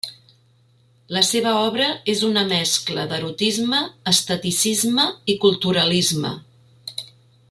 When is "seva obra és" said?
1.27-2.23